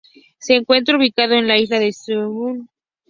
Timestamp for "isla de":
1.59-1.89